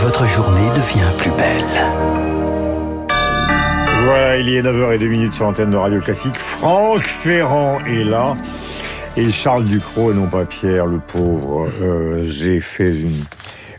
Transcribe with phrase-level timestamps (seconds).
[0.00, 1.64] votre journée devient plus belle.
[4.04, 6.36] Voilà, il est 9h02 sur l'antenne de Radio Classique.
[6.36, 8.36] Franck Ferrand est là.
[9.16, 11.68] Et Charles Ducrot, et non pas Pierre, le pauvre.
[11.82, 13.24] Euh, J'ai fait une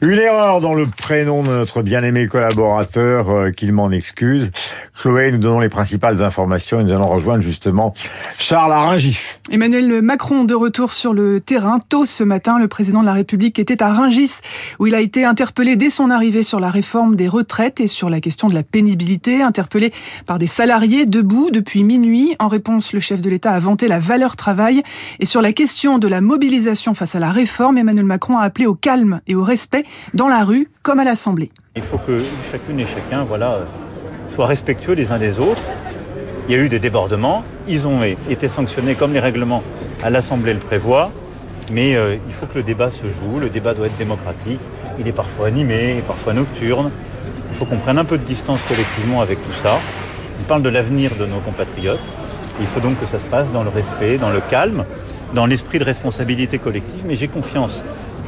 [0.01, 4.51] une erreur dans le prénom de notre bien-aimé collaborateur, euh, qu'il m'en excuse.
[4.93, 7.93] Chloé, nous donnons les principales informations et nous allons rejoindre justement
[8.37, 9.39] Charles Aringis.
[9.51, 11.79] Emmanuel Macron de retour sur le terrain.
[11.89, 14.35] Tôt ce matin, le président de la République était à Ringis,
[14.79, 18.09] où il a été interpellé dès son arrivée sur la réforme des retraites et sur
[18.09, 19.91] la question de la pénibilité, interpellé
[20.25, 22.35] par des salariés debout depuis minuit.
[22.39, 24.83] En réponse, le chef de l'État a vanté la valeur travail
[25.19, 28.65] et sur la question de la mobilisation face à la réforme, Emmanuel Macron a appelé
[28.65, 31.51] au calme et au respect dans la rue comme à l'Assemblée.
[31.75, 32.21] Il faut que
[32.51, 33.59] chacune et chacun voilà,
[34.29, 35.61] soient respectueux les uns des autres.
[36.47, 39.63] Il y a eu des débordements, ils ont été sanctionnés comme les règlements
[40.01, 41.11] à l'Assemblée le prévoient,
[41.71, 44.59] mais euh, il faut que le débat se joue, le débat doit être démocratique,
[44.99, 46.91] il est parfois animé, parfois nocturne.
[47.51, 49.77] Il faut qu'on prenne un peu de distance collectivement avec tout ça.
[50.39, 51.99] On parle de l'avenir de nos compatriotes.
[52.59, 54.85] Il faut donc que ça se fasse dans le respect, dans le calme,
[55.33, 57.83] dans l'esprit de responsabilité collective, mais j'ai confiance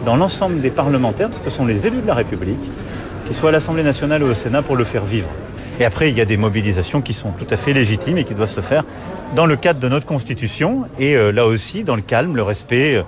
[0.05, 2.59] dans l'ensemble des parlementaires, parce que ce sont les élus de la République,
[3.25, 5.29] qu'ils soient à l'Assemblée nationale ou au Sénat, pour le faire vivre.
[5.79, 8.35] Et après, il y a des mobilisations qui sont tout à fait légitimes et qui
[8.35, 8.83] doivent se faire
[9.35, 12.97] dans le cadre de notre Constitution et euh, là aussi dans le calme, le respect
[12.97, 13.03] euh,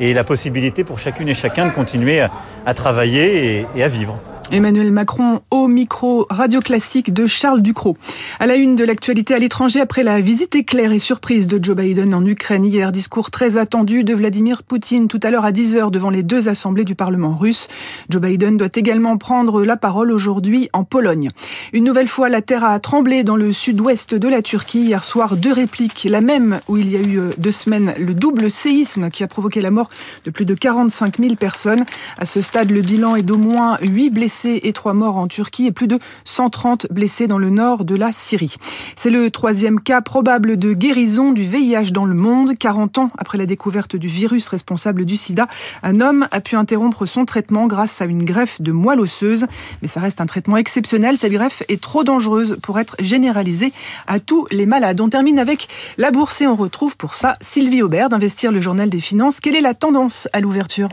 [0.00, 4.18] et la possibilité pour chacune et chacun de continuer à, travailler et à vivre.
[4.50, 7.96] Emmanuel Macron au micro radio classique de Charles Ducrot.
[8.38, 11.76] À la une de l'actualité à l'étranger après la visite éclair et surprise de Joe
[11.76, 15.90] Biden en Ukraine hier, discours très attendu de Vladimir Poutine tout à l'heure à 10h
[15.90, 17.68] devant les deux assemblées du Parlement russe.
[18.10, 21.30] Joe Biden doit également prendre la parole aujourd'hui en Pologne.
[21.72, 25.36] Une nouvelle fois, la terre a tremblé dans le sud-ouest de la Turquie hier soir.
[25.36, 29.10] Deux répliques, la même où il y a eu euh, deux semaines le double séisme
[29.10, 29.88] qui a provoqué la mort
[30.24, 31.84] de plus de 45 000 personnes.
[32.18, 35.66] À ce stade, le bilan est d'au moins 8 blessés et trois morts en Turquie
[35.66, 38.56] et plus de 130 blessés dans le nord de la Syrie.
[38.96, 42.56] C'est le troisième cas probable de guérison du VIH dans le monde.
[42.58, 45.46] 40 ans après la découverte du virus responsable du sida,
[45.82, 49.46] un homme a pu interrompre son traitement grâce à une greffe de moelle osseuse.
[49.82, 51.16] Mais ça reste un traitement exceptionnel.
[51.16, 53.72] Cette greffe est trop dangereuse pour être généralisée
[54.06, 55.00] à tous les malades.
[55.00, 58.90] On termine avec la bourse et on retrouve pour ça Sylvie Aubert d'Investir le Journal
[58.90, 59.40] des Finances.
[59.40, 60.88] Quelle est la tendance à l'ouverture?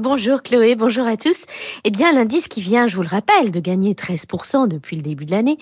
[0.00, 1.44] Bonjour Chloé, bonjour à tous.
[1.84, 5.26] Eh bien, l'indice qui vient, je vous le rappelle, de gagner 13% depuis le début
[5.26, 5.58] de l'année,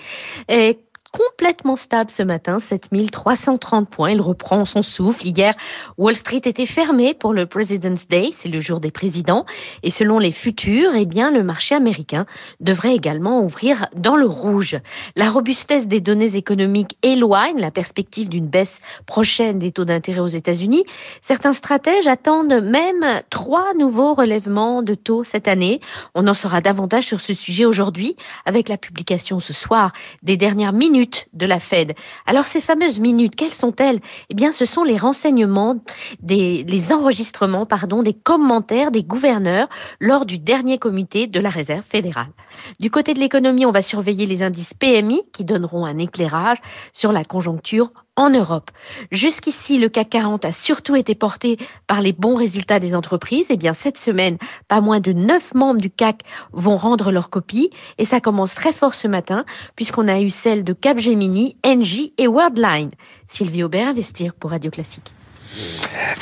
[0.47, 0.79] est
[1.19, 4.11] complètement stable ce matin, 7330 points.
[4.13, 5.27] Il reprend son souffle.
[5.27, 5.55] Hier,
[5.97, 9.45] Wall Street était fermé pour le President's Day, c'est le jour des présidents.
[9.83, 12.27] Et selon les futurs, eh bien, le marché américain
[12.61, 14.77] devrait également ouvrir dans le rouge.
[15.17, 20.27] La robustesse des données économiques éloigne la perspective d'une baisse prochaine des taux d'intérêt aux
[20.27, 20.85] États-Unis.
[21.21, 25.81] Certains stratèges attendent même trois nouveaux relèvements de taux cette année.
[26.15, 28.15] On en saura davantage sur ce sujet aujourd'hui
[28.45, 29.93] avec la publication ce soir
[30.23, 31.95] des dernières minutes de la Fed.
[32.27, 34.01] Alors ces fameuses minutes, quelles sont-elles?
[34.31, 35.77] Eh bien, ce sont les renseignements,
[36.21, 39.69] des, les enregistrements, pardon, des commentaires des gouverneurs
[40.01, 42.33] lors du dernier comité de la Réserve fédérale.
[42.81, 46.59] Du côté de l'économie, on va surveiller les indices PMI qui donneront un éclairage
[46.93, 48.71] sur la conjoncture en Europe.
[49.13, 51.57] Jusqu'ici, le CAC 40 a surtout été porté
[51.87, 53.47] par les bons résultats des entreprises.
[53.49, 57.71] Eh bien, cette semaine, pas moins de 9 membres du CAC vont rendre leur copie.
[57.97, 59.45] Et ça commence très fort ce matin,
[59.77, 62.91] puisqu'on a eu celle de Capgemini, Engie et Worldline.
[63.29, 65.11] Sylvie Aubert, Investir pour Radio Classique.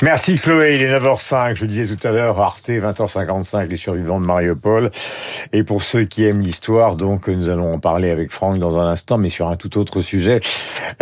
[0.01, 4.25] Merci Chloé, il est 9h05, je disais tout à l'heure, Arte, 20h55, les survivants de
[4.25, 4.91] Mariupol.
[5.53, 8.87] Et pour ceux qui aiment l'histoire, donc nous allons en parler avec Franck dans un
[8.87, 10.39] instant, mais sur un tout autre sujet.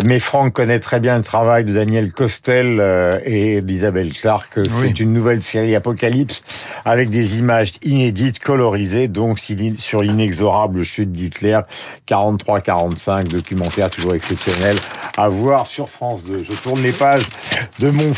[0.05, 4.59] Mais Franck connaît très bien le travail de Daniel Costel euh, et d'Isabelle Clark.
[4.69, 6.43] C'est une nouvelle série Apocalypse
[6.85, 9.39] avec des images inédites, colorisées, donc
[9.77, 11.59] sur l'inexorable chute d'Hitler,
[12.07, 14.75] 43-45, documentaire toujours exceptionnel
[15.17, 16.43] à voir sur France 2.
[16.43, 17.23] Je tourne les pages
[17.79, 18.13] de mon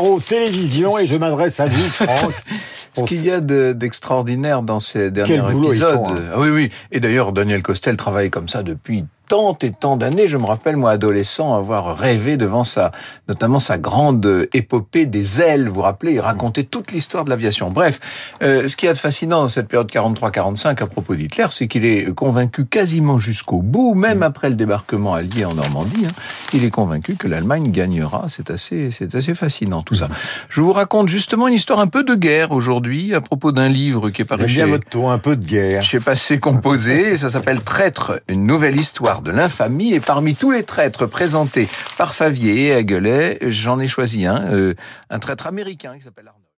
[0.00, 2.32] Figaro Télévision et je m'adresse à vous, Franck.
[2.96, 6.00] Ce qu'il y a d'extraordinaire dans ces derniers épisodes.
[6.08, 6.14] Hein.
[6.32, 6.70] Ah oui, oui.
[6.90, 10.26] Et d'ailleurs, Daniel Costel travaille comme ça depuis tant et tant d'années.
[10.26, 12.90] Je me rappelle, moi, adolescent, avoir rêvé devant sa,
[13.28, 15.68] notamment sa grande épopée des ailes.
[15.68, 17.70] Vous vous rappelez, il racontait toute l'histoire de l'aviation.
[17.70, 18.00] Bref,
[18.42, 21.84] euh, ce qui est de fascinant dans cette période 43-45 à propos d'Hitler, c'est qu'il
[21.84, 24.24] est convaincu quasiment jusqu'au bout, même mm.
[24.24, 26.12] après le débarquement allié en Normandie, hein,
[26.52, 28.26] il est convaincu que l'Allemagne gagnera.
[28.28, 30.08] C'est assez, c'est assez fascinant tout ça.
[30.48, 34.10] Je vous raconte justement une histoire un peu de guerre aujourd'hui à propos d'un livre
[34.10, 35.84] qui est paru chez, votre ton, un peu de guerre.
[35.84, 39.92] Chez Passé Composé, ça s'appelle Traître, une nouvelle histoire de l'infamie.
[39.92, 41.68] Et parmi tous les traîtres présentés
[41.98, 44.74] par Favier et Aguelet, j'en ai choisi un, euh,
[45.10, 46.30] un traître américain qui s'appelle